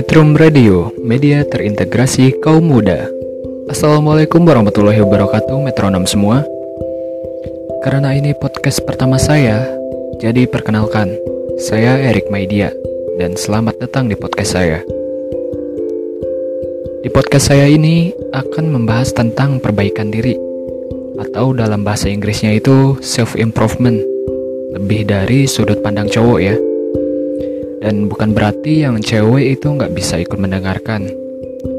[0.00, 3.04] Metrum Radio, media terintegrasi kaum muda.
[3.68, 6.40] Assalamualaikum warahmatullahi wabarakatuh, metronom semua.
[7.84, 9.68] Karena ini podcast pertama saya,
[10.16, 11.20] jadi perkenalkan,
[11.60, 12.72] saya Erik Maidia,
[13.20, 14.80] dan selamat datang di podcast saya.
[17.04, 20.32] Di podcast saya ini akan membahas tentang perbaikan diri,
[21.20, 24.00] atau dalam bahasa Inggrisnya itu self-improvement,
[24.80, 26.56] lebih dari sudut pandang cowok ya.
[27.80, 31.08] Dan bukan berarti yang cewek itu nggak bisa ikut mendengarkan.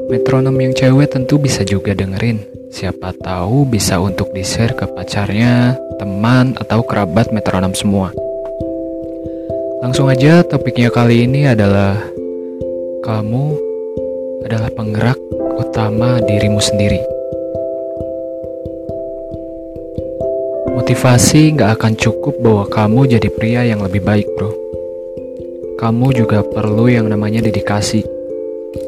[0.10, 2.42] Metronom yang cewek tentu bisa juga dengerin.
[2.74, 8.10] Siapa tahu bisa untuk di-share ke pacarnya, teman, atau kerabat metronom semua.
[9.86, 11.94] Langsung aja topiknya kali ini adalah
[13.06, 13.46] Kamu
[14.46, 15.18] adalah penggerak
[15.62, 17.02] utama dirimu sendiri.
[20.74, 24.71] Motivasi nggak akan cukup bahwa kamu jadi pria yang lebih baik bro
[25.82, 28.06] kamu juga perlu yang namanya dedikasi.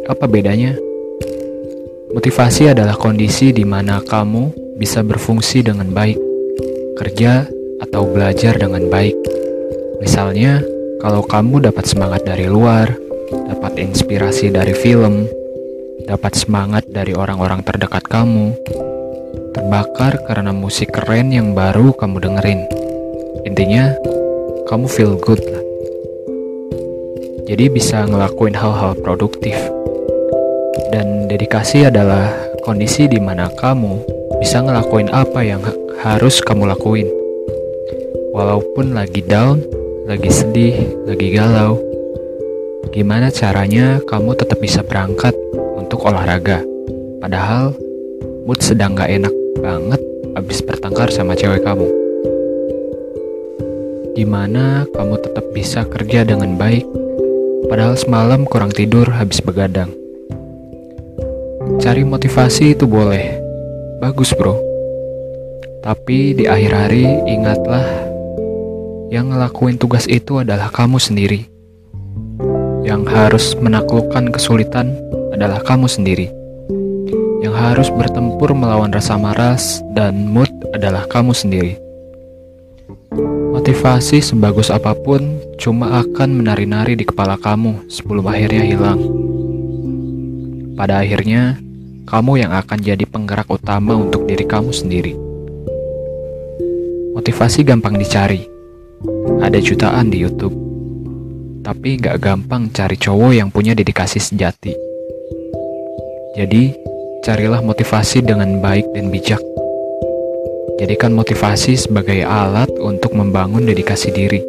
[0.06, 0.78] Apa bedanya?
[2.14, 6.22] Motivasi adalah kondisi di mana kamu bisa berfungsi dengan baik,
[7.02, 7.50] kerja
[7.82, 9.18] atau belajar dengan baik.
[10.06, 10.62] Misalnya,
[11.02, 12.94] kalau kamu dapat semangat dari luar,
[13.50, 15.26] dapat inspirasi dari film,
[16.06, 18.54] dapat semangat dari orang-orang terdekat kamu,
[19.58, 22.62] terbakar karena musik keren yang baru kamu dengerin.
[23.50, 23.98] Intinya,
[24.70, 25.63] kamu feel good lah
[27.44, 29.56] jadi bisa ngelakuin hal-hal produktif.
[30.90, 32.32] Dan dedikasi adalah
[32.64, 34.00] kondisi di mana kamu
[34.40, 37.10] bisa ngelakuin apa yang ha- harus kamu lakuin.
[38.32, 39.62] Walaupun lagi down,
[40.08, 41.78] lagi sedih, lagi galau.
[42.96, 45.36] Gimana caranya kamu tetap bisa berangkat
[45.76, 46.64] untuk olahraga?
[47.20, 47.76] Padahal
[48.48, 50.02] mood sedang gak enak banget
[50.34, 51.88] abis bertengkar sama cewek kamu.
[54.14, 57.03] Gimana kamu tetap bisa kerja dengan baik
[57.68, 59.92] Padahal semalam kurang tidur habis begadang.
[61.84, 63.40] Cari motivasi itu boleh.
[64.00, 64.60] Bagus, Bro.
[65.84, 67.84] Tapi di akhir hari ingatlah
[69.12, 71.44] yang ngelakuin tugas itu adalah kamu sendiri.
[72.88, 74.96] Yang harus menaklukkan kesulitan
[75.36, 76.32] adalah kamu sendiri.
[77.44, 81.83] Yang harus bertempur melawan rasa maras dan mood adalah kamu sendiri.
[83.54, 88.98] Motivasi sebagus apa pun cuma akan menari-nari di kepala kamu sebelum akhirnya hilang.
[90.74, 91.62] Pada akhirnya,
[92.10, 95.14] kamu yang akan jadi penggerak utama untuk diri kamu sendiri.
[97.14, 98.42] Motivasi gampang dicari.
[99.38, 100.58] Ada jutaan di YouTube.
[101.62, 104.74] Tapi gak gampang cari cowok yang punya dedikasi sejati.
[106.34, 106.74] Jadi,
[107.22, 109.40] carilah motivasi dengan baik dan bijak.
[110.82, 114.42] Jadikan motivasi sebagai alat untuk membangun dedikasi diri.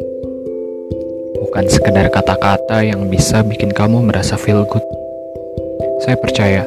[1.37, 4.81] Bukan sekedar kata-kata yang bisa bikin kamu merasa feel good.
[6.01, 6.65] Saya percaya,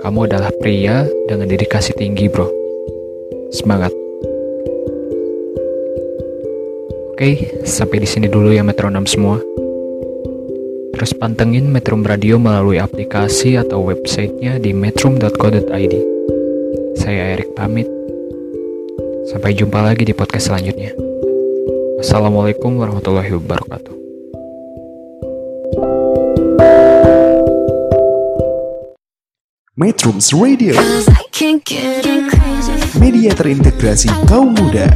[0.00, 2.48] kamu adalah pria dengan dedikasi tinggi, bro.
[3.52, 3.92] Semangat.
[7.12, 9.36] Oke, sampai di sini dulu ya metronom semua.
[11.00, 15.94] Terus pantengin Metrum Radio melalui aplikasi atau websitenya di metrum.co.id.
[16.96, 17.88] Saya Erik pamit.
[19.28, 20.96] Sampai jumpa lagi di podcast selanjutnya.
[22.00, 23.94] Wassalamualaikum warahmatullahi wabarakatuh.
[29.76, 32.76] Metrums Radio, Cause I can't get crazy.
[33.00, 34.88] media terintegrasi kaum muda.